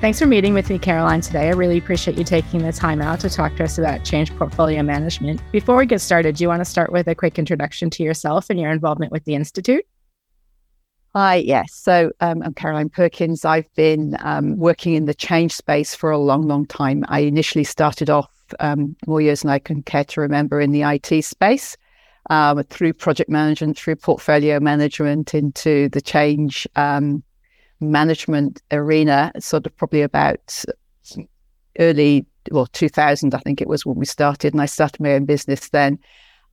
[0.00, 1.48] Thanks for meeting with me, Caroline, today.
[1.48, 4.80] I really appreciate you taking the time out to talk to us about change portfolio
[4.84, 5.42] management.
[5.50, 8.48] Before we get started, do you want to start with a quick introduction to yourself
[8.48, 9.84] and your involvement with the Institute?
[11.16, 11.74] Hi, yes.
[11.74, 13.44] So um, I'm Caroline Perkins.
[13.44, 17.04] I've been um, working in the change space for a long, long time.
[17.08, 20.82] I initially started off um, more years than I can care to remember in the
[20.82, 21.76] IT space
[22.30, 27.24] um, through project management, through portfolio management, into the change um,
[27.80, 30.64] management arena, sort of probably about
[31.78, 34.52] early, well, 2000, I think it was when we started.
[34.52, 35.98] And I started my own business then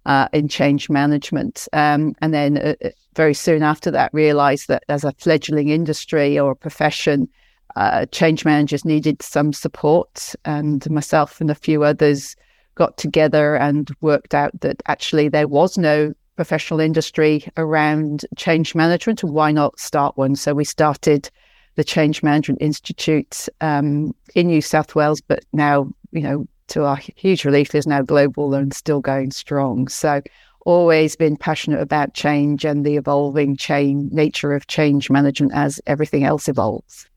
[0.05, 1.67] uh, in change management.
[1.73, 6.37] Um, and then uh, uh very soon after that, realized that as a fledgling industry
[6.37, 7.29] or a profession,
[7.75, 10.35] uh, change managers needed some support.
[10.43, 12.35] And myself and a few others
[12.75, 19.23] got together and worked out that actually there was no professional industry around change management
[19.23, 20.35] and why not start one?
[20.35, 21.29] So we started
[21.75, 26.99] the Change Management Institute um, in New South Wales, but now, you know, to our
[27.15, 29.87] huge relief, is now global and still going strong.
[29.87, 30.21] So
[30.65, 36.23] always been passionate about change and the evolving chain nature of change management as everything
[36.23, 37.07] else evolves.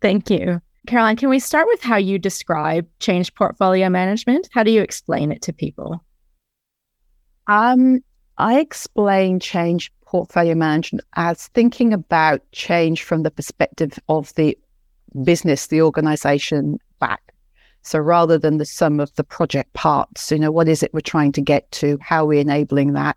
[0.00, 0.60] Thank you.
[0.86, 4.48] Caroline, can we start with how you describe change portfolio management?
[4.52, 6.04] How do you explain it to people?
[7.46, 8.00] Um,
[8.42, 14.58] I explain change portfolio management as thinking about change from the perspective of the
[15.22, 17.22] business, the organization back.
[17.82, 21.02] So rather than the sum of the project parts, you know, what is it we're
[21.02, 21.98] trying to get to?
[22.02, 23.16] How are we enabling that?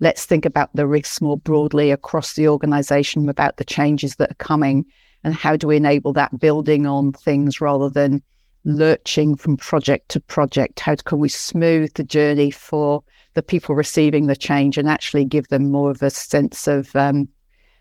[0.00, 4.44] Let's think about the risks more broadly across the organization about the changes that are
[4.44, 4.86] coming
[5.22, 8.24] and how do we enable that building on things rather than
[8.64, 10.80] lurching from project to project?
[10.80, 13.04] How can we smooth the journey for
[13.38, 17.28] the people receiving the change and actually give them more of a sense of um,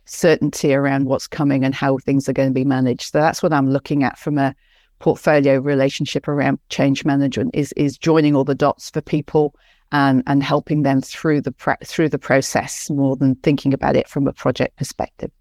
[0.06, 3.12] certainty around what's coming and how things are going to be managed.
[3.12, 4.54] So that's what I'm looking at from a
[5.00, 9.56] portfolio relationship around change management is is joining all the dots for people
[9.92, 14.08] and and helping them through the pre- through the process more than thinking about it
[14.08, 15.32] from a project perspective.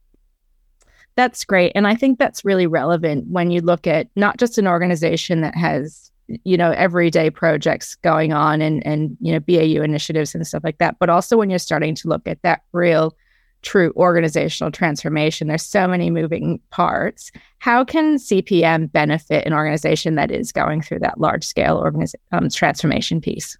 [1.15, 1.72] That's great.
[1.75, 5.55] And I think that's really relevant when you look at not just an organization that
[5.55, 6.10] has
[6.44, 10.78] you know everyday projects going on and and you know BAU initiatives and stuff like
[10.78, 13.16] that but also when you're starting to look at that real
[13.62, 20.31] true organizational transformation there's so many moving parts how can CPM benefit an organization that
[20.31, 23.56] is going through that large scale organiz- um, transformation piece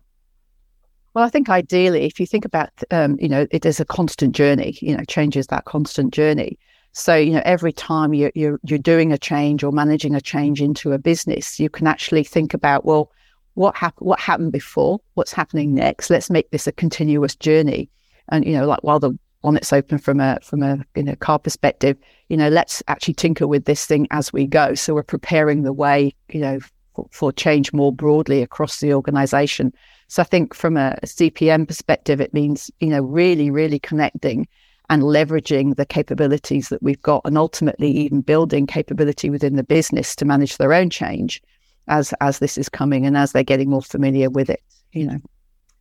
[1.15, 4.37] well, I think ideally, if you think about, um, you know, it is a constant
[4.37, 4.77] journey.
[4.83, 6.59] You know, change is that constant journey.
[6.99, 10.63] So, you know, every time you're, you're, you're doing a change or managing a change
[10.63, 13.13] into a business, you can actually think about, well,
[13.53, 16.09] what happened, what happened before, what's happening next.
[16.09, 17.91] Let's make this a continuous journey.
[18.31, 19.13] And, you know, like while the
[19.43, 21.99] bonnet's open from a, from a, you know, car perspective,
[22.31, 24.73] you know, let's actually tinker with this thing as we go.
[24.75, 26.61] So we're preparing the way, you know,
[26.95, 29.71] for, for change more broadly across the organization.
[30.09, 34.49] So I think from a, a CPM perspective, it means, you know, really, really connecting
[34.89, 38.01] and leveraging the capabilities that we've got and ultimately mm-hmm.
[38.01, 41.43] even building capability within the business to manage their own change
[41.89, 45.15] as as this is coming and as they're getting more familiar with it you know.
[45.15, 45.27] Mm-hmm.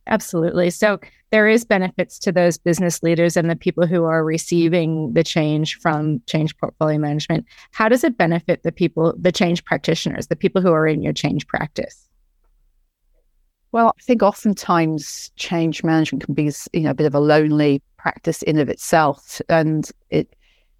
[0.08, 0.70] Absolutely.
[0.70, 1.00] So
[1.30, 5.76] there is benefits to those business leaders and the people who are receiving the change
[5.80, 7.44] from change portfolio management.
[7.72, 11.12] How does it benefit the people the change practitioners the people who are in your
[11.12, 12.08] change practice?
[13.72, 17.82] Well i think oftentimes change management can be you know a bit of a lonely
[18.06, 20.28] practice in of itself, and it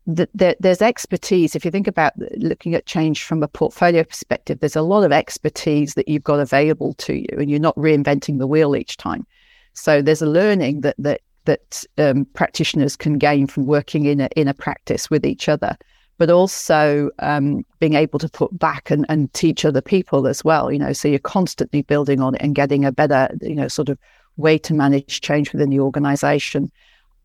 [0.06, 1.56] the, the, there's expertise.
[1.56, 5.10] If you think about looking at change from a portfolio perspective, there's a lot of
[5.10, 9.26] expertise that you've got available to you, and you're not reinventing the wheel each time.
[9.72, 14.28] So there's a learning that that that um, practitioners can gain from working in a
[14.36, 15.76] in a practice with each other,
[16.18, 20.70] but also um, being able to put back and, and teach other people as well.
[20.70, 23.88] You know, so you're constantly building on it and getting a better, you know, sort
[23.88, 23.98] of
[24.36, 26.70] way to manage change within the organization.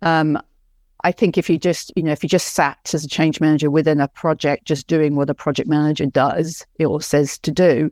[0.02, 0.42] Um,
[1.04, 3.72] I think if you just, you know, if you just sat as a change manager
[3.72, 7.92] within a project, just doing what a project manager does or says to do,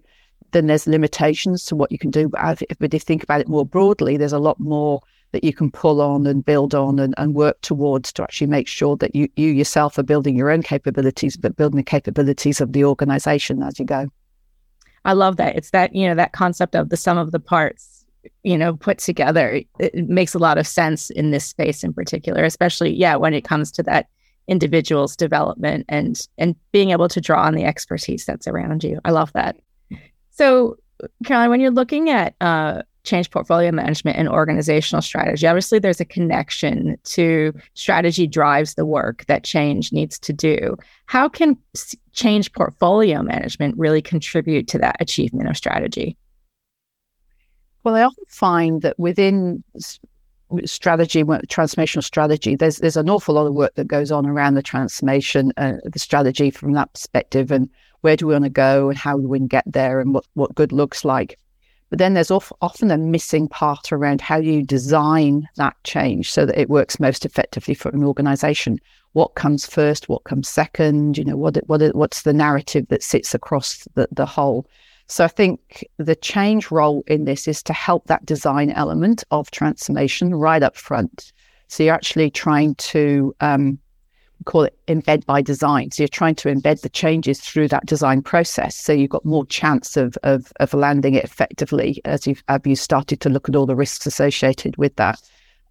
[0.52, 2.30] then there's limitations to what you can do.
[2.30, 5.02] But if, but if you think about it more broadly, there's a lot more
[5.32, 8.68] that you can pull on and build on and, and work towards to actually make
[8.68, 12.74] sure that you, you yourself are building your own capabilities, but building the capabilities of
[12.74, 14.08] the organization as you go.
[15.06, 15.56] I love that.
[15.56, 17.99] It's that, you know, that concept of the sum of the parts
[18.44, 22.44] you know put together it makes a lot of sense in this space in particular
[22.44, 24.08] especially yeah when it comes to that
[24.48, 29.12] individual's development and and being able to draw on the expertise that's around you i
[29.12, 29.56] love that
[30.32, 30.76] so
[31.26, 35.48] caroline when you're looking at uh, change portfolio management and organizational strategy.
[35.48, 40.78] Obviously, there's a connection to strategy drives the work that change needs to do.
[41.06, 41.58] How can
[42.14, 46.18] change portfolio management really contribute to that achievement of strategy?
[47.84, 49.64] Well, I often find that within
[50.66, 54.64] strategy, transformational strategy, there's there's an awful lot of work that goes on around the
[54.64, 57.70] transformation, uh, the strategy from that perspective, and
[58.02, 60.56] where do we want to go, and how do we get there, and what what
[60.56, 61.38] good looks like.
[61.90, 66.60] But then there's often a missing part around how you design that change so that
[66.60, 68.80] it works most effectively for an organization.
[69.14, 70.08] What comes first?
[70.08, 71.18] What comes second?
[71.18, 74.68] You know, what what what's the narrative that sits across the, the whole?
[75.10, 79.50] So I think the change role in this is to help that design element of
[79.50, 81.34] transformation right up front.
[81.68, 83.80] So you're actually trying to um,
[84.46, 85.90] call it embed by design.
[85.92, 88.76] So you're trying to embed the changes through that design process.
[88.76, 92.76] So you've got more chance of of, of landing it effectively as you've as you
[92.76, 95.20] started to look at all the risks associated with that.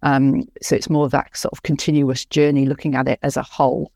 [0.03, 3.43] Um, so it's more of that sort of continuous journey, looking at it as a
[3.43, 3.91] whole.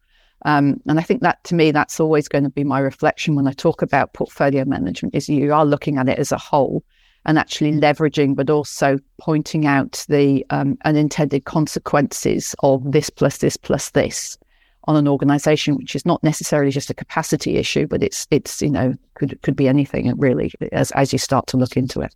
[0.46, 3.48] Um, and I think that to me, that's always going to be my reflection when
[3.48, 6.84] I talk about portfolio management is you are looking at it as a whole
[7.26, 13.56] and actually leveraging, but also pointing out the um, unintended consequences of this plus this
[13.56, 14.38] plus this
[14.86, 18.70] on an organization, which is not necessarily just a capacity issue, but it's it's you
[18.70, 22.14] know could could be anything really as as you start to look into it.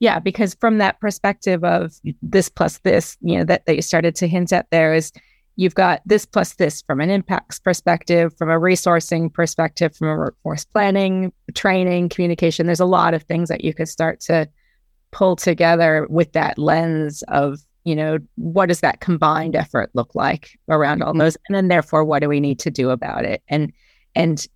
[0.00, 4.16] Yeah, because from that perspective of this plus this, you know, that, that you started
[4.16, 5.12] to hint at there is
[5.56, 10.16] you've got this plus this from an impacts perspective, from a resourcing perspective, from a
[10.16, 12.66] workforce planning, training, communication.
[12.66, 14.48] There's a lot of things that you could start to
[15.12, 20.58] pull together with that lens of you know, what does that combined effort look like
[20.70, 21.36] around all those?
[21.46, 23.42] And then therefore, what do we need to do about it?
[23.48, 23.72] And
[24.14, 24.46] and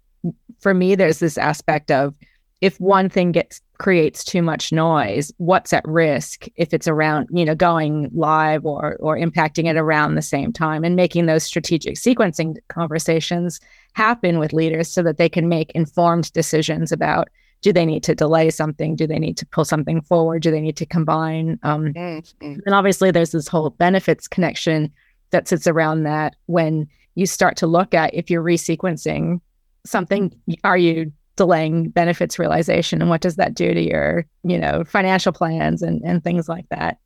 [0.60, 2.14] for me, there's this aspect of
[2.60, 7.44] if one thing gets creates too much noise, what's at risk if it's around, you
[7.44, 11.94] know, going live or or impacting it around the same time and making those strategic
[11.94, 13.60] sequencing conversations
[13.92, 17.28] happen with leaders so that they can make informed decisions about
[17.60, 18.94] do they need to delay something?
[18.94, 20.42] Do they need to pull something forward?
[20.42, 21.58] Do they need to combine?
[21.64, 22.60] Um, mm-hmm.
[22.64, 24.92] And obviously, there's this whole benefits connection
[25.30, 29.40] that sits around that when you start to look at if you're resequencing
[29.84, 30.32] something,
[30.62, 35.32] are you delaying benefits realization and what does that do to your you know financial
[35.32, 36.98] plans and, and things like that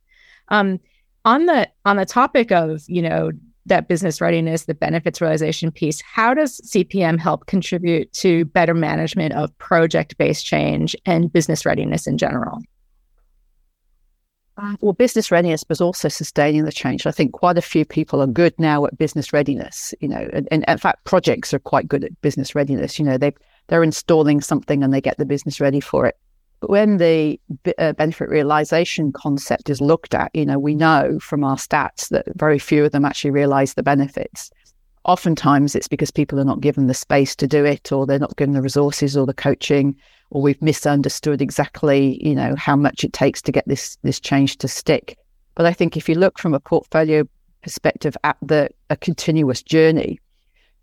[0.49, 0.79] um,
[1.23, 3.31] on the on the topic of you know
[3.65, 9.33] that business readiness, the benefits realization piece, how does CPM help contribute to better management
[9.33, 12.59] of project based change and business readiness in general?
[14.57, 17.07] Uh, well, business readiness, but also sustaining the change.
[17.07, 19.95] I think quite a few people are good now at business readiness.
[19.99, 22.99] You know, and, and in fact, projects are quite good at business readiness.
[22.99, 23.33] You know, they
[23.67, 26.15] they're installing something and they get the business ready for it.
[26.59, 27.39] But when the
[27.77, 32.25] uh, benefit realization concept is looked at, you know, we know from our stats that
[32.35, 34.49] very few of them actually realize the benefits.
[35.03, 38.37] Oftentimes it's because people are not given the space to do it, or they're not
[38.37, 39.93] given the resources or the coaching,
[40.29, 44.57] or we've misunderstood exactly, you know, how much it takes to get this this change
[44.59, 45.17] to stick.
[45.55, 47.27] But I think if you look from a portfolio
[47.61, 50.19] perspective at the a continuous journey,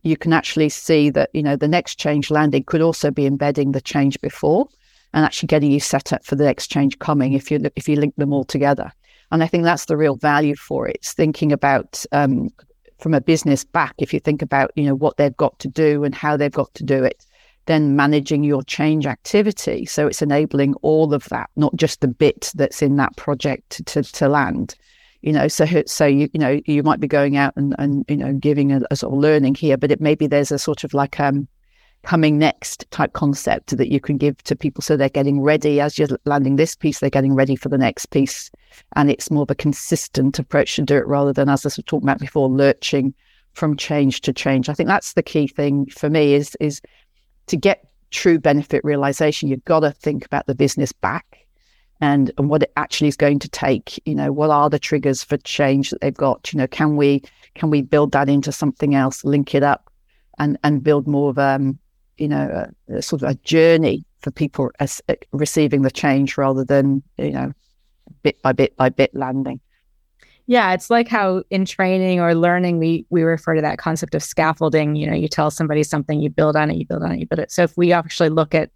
[0.02, 3.72] you can actually see that, you know, the next change landing could also be embedding
[3.72, 4.68] the change before
[5.12, 7.96] and actually getting you set up for the next change coming if you if you
[7.96, 8.92] link them all together.
[9.30, 10.96] And I think that's the real value for it.
[10.96, 12.50] It's thinking about um,
[12.98, 13.94] from a business back.
[13.98, 16.72] If you think about you know what they've got to do and how they've got
[16.74, 17.24] to do it,
[17.66, 19.84] then managing your change activity.
[19.84, 24.02] So it's enabling all of that, not just the bit that's in that project to,
[24.02, 24.76] to land.
[25.22, 28.16] You know, so so you you know you might be going out and, and you
[28.16, 30.94] know giving a, a sort of learning here, but it maybe there's a sort of
[30.94, 31.46] like um
[32.02, 34.82] coming next type concept that you can give to people.
[34.82, 38.06] So they're getting ready as you're landing this piece they're getting ready for the next
[38.06, 38.50] piece.
[38.96, 41.80] And it's more of a consistent approach to do it rather than as i was
[41.86, 43.14] talking about before lurching
[43.52, 44.68] from change to change.
[44.68, 46.80] I think that's the key thing for me is is
[47.48, 49.48] to get true benefit realization.
[49.48, 51.29] You've got to think about the business back
[52.00, 55.22] and, and what it actually is going to take you know what are the triggers
[55.22, 57.22] for change that they've got you know can we
[57.54, 59.90] can we build that into something else link it up
[60.38, 61.78] and and build more of um
[62.20, 66.36] you know, a, a sort of a journey for people as, uh, receiving the change
[66.36, 67.52] rather than, you know,
[68.22, 69.58] bit by bit by bit landing.
[70.46, 74.22] Yeah, it's like how in training or learning we we refer to that concept of
[74.22, 74.96] scaffolding.
[74.96, 77.26] You know, you tell somebody something, you build on it, you build on it, you
[77.26, 77.50] build it.
[77.50, 78.70] So if we actually look at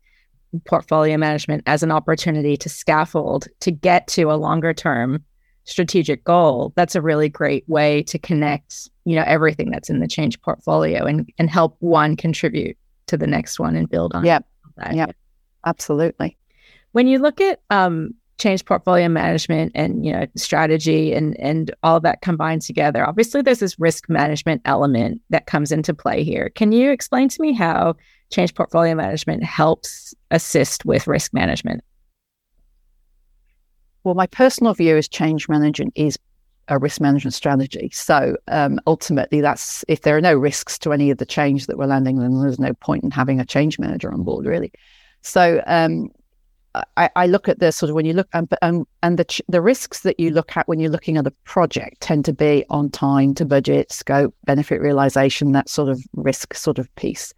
[0.67, 5.25] portfolio management as an opportunity to scaffold to get to a longer term
[5.65, 10.09] strategic goal, that's a really great way to connect, you know, everything that's in the
[10.09, 14.39] change portfolio and and help one contribute to the next one and build on yeah
[14.93, 15.07] yeah
[15.67, 16.37] absolutely.
[16.93, 22.01] When you look at um change portfolio management and you know strategy and and all
[22.01, 26.51] that combined together obviously there's this risk management element that comes into play here.
[26.51, 27.95] Can you explain to me how
[28.31, 31.83] change portfolio management helps assist with risk management?
[34.03, 36.19] Well my personal view is change management is
[36.69, 37.91] a risk management strategy.
[37.93, 41.77] So um, ultimately that's if there are no risks to any of the change that
[41.77, 44.73] we're landing then there's no point in having a change manager on board really.
[45.23, 46.11] So um,
[46.97, 49.61] I, I, look at this sort of when you look and um, and the the
[49.61, 52.91] risks that you look at when you're looking at a project tend to be on
[52.91, 57.33] time to budget, scope, benefit realization, that sort of risk sort of piece.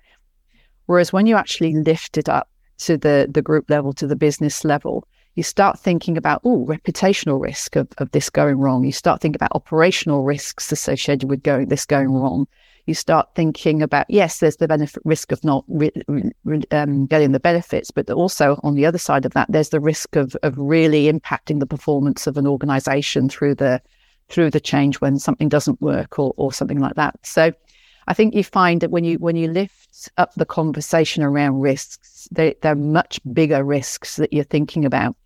[0.87, 4.65] Whereas when you actually lift it up to the the group level, to the business
[4.65, 8.85] level, you start thinking about oh reputational risk of, of this going wrong.
[8.85, 12.47] You start thinking about operational risks associated with going this going wrong
[12.87, 15.91] you start thinking about yes, there's the benefit risk of not re,
[16.45, 19.81] re, um, getting the benefits, but also on the other side of that, there's the
[19.81, 23.83] risk of of really impacting the performance of an organization through the
[24.29, 27.15] through the change when something doesn't work or or something like that.
[27.27, 27.53] So
[28.07, 32.29] I think you find that when you when you lift up the conversation around risks,
[32.31, 35.17] they, they're much bigger risks that you're thinking about.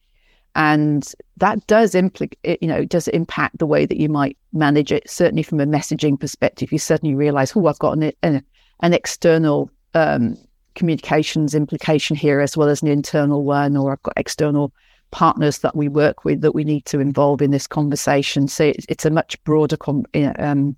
[0.56, 5.08] And that does implicate you know does impact the way that you might manage it
[5.08, 6.72] certainly from a messaging perspective.
[6.72, 8.42] You suddenly realize oh i've got an, an,
[8.80, 10.37] an external um,
[10.75, 14.72] communications implication here as well as an internal one or i've got external
[15.10, 18.49] partners that we work with that we need to involve in this conversation.
[18.49, 20.06] So it's, it's a much broader com-
[20.38, 20.76] um,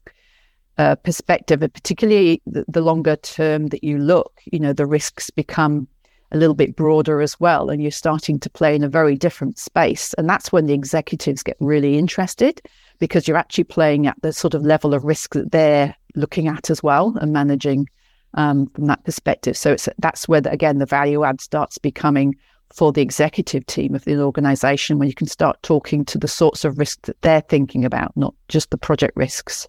[0.78, 5.30] uh, perspective and particularly the, the longer term that you look you know the risks
[5.30, 5.86] become
[6.32, 7.70] a little bit broader as well.
[7.70, 10.14] And you're starting to play in a very different space.
[10.14, 12.60] And that's when the executives get really interested
[12.98, 16.70] because you're actually playing at the sort of level of risk that they're looking at
[16.70, 17.88] as well and managing
[18.34, 19.56] um, from that perspective.
[19.56, 22.34] So it's that's where, the, again, the value add starts becoming
[22.72, 26.64] for the executive team of the organization when you can start talking to the sorts
[26.64, 29.68] of risks that they're thinking about, not just the project risks.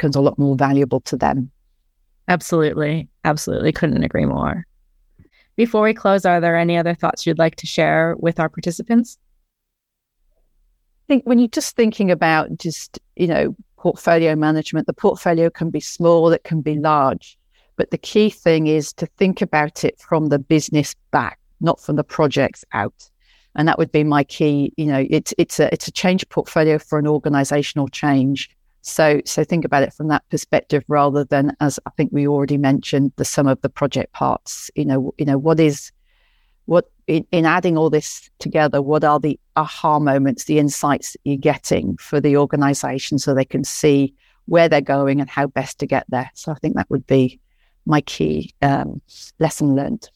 [0.00, 1.50] Becomes a lot more valuable to them.
[2.26, 3.06] Absolutely.
[3.24, 3.70] Absolutely.
[3.70, 4.66] Couldn't agree more.
[5.56, 9.18] Before we close, are there any other thoughts you'd like to share with our participants?
[10.32, 15.68] I think when you're just thinking about just, you know, portfolio management, the portfolio can
[15.68, 17.36] be small, it can be large.
[17.76, 21.96] But the key thing is to think about it from the business back, not from
[21.96, 23.10] the projects out.
[23.54, 24.72] And that would be my key.
[24.78, 28.48] You know, it's it's a it's a change portfolio for an organizational change.
[28.82, 32.56] So, so think about it from that perspective rather than, as I think we already
[32.56, 34.70] mentioned, the sum of the project parts.
[34.74, 35.92] You know, you know what is
[36.64, 38.80] what in, in adding all this together.
[38.80, 43.44] What are the aha moments, the insights that you're getting for the organisation, so they
[43.44, 44.14] can see
[44.46, 46.30] where they're going and how best to get there.
[46.34, 47.38] So, I think that would be
[47.84, 49.02] my key um,
[49.38, 50.08] lesson learned.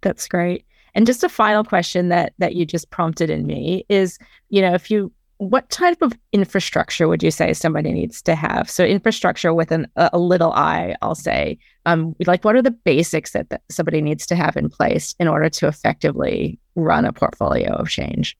[0.00, 0.64] That's great.
[0.94, 4.72] And just a final question that that you just prompted in me is, you know,
[4.72, 8.70] if you what type of infrastructure would you say somebody needs to have?
[8.70, 11.58] So infrastructure with an, a little i, I'll say.
[11.86, 15.28] Um, like, what are the basics that, that somebody needs to have in place in
[15.28, 18.36] order to effectively run a portfolio of change?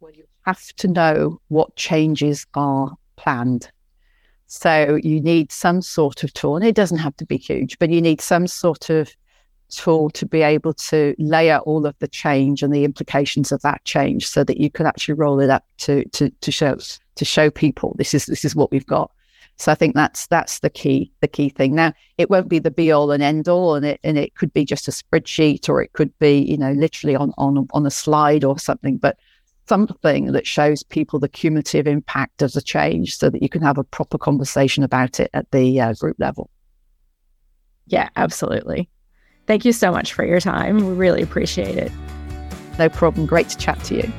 [0.00, 3.70] Well, you have to know what changes are planned.
[4.46, 7.90] So you need some sort of tool, and it doesn't have to be huge, but
[7.90, 9.10] you need some sort of
[9.74, 13.84] tool to be able to layer all of the change and the implications of that
[13.84, 16.76] change so that you can actually roll it up to to to show
[17.16, 19.10] to show people this is this is what we've got.
[19.56, 21.74] So i think that's that's the key the key thing.
[21.74, 24.52] Now it won't be the be all and end all and it and it could
[24.52, 27.90] be just a spreadsheet or it could be you know literally on on on a
[27.90, 29.16] slide or something but
[29.66, 33.78] something that shows people the cumulative impact of the change so that you can have
[33.78, 36.50] a proper conversation about it at the uh, group level.
[37.86, 38.88] Yeah absolutely
[39.46, 40.78] Thank you so much for your time.
[40.86, 41.92] We really appreciate it.
[42.78, 43.26] No problem.
[43.26, 44.12] Great to chat to you.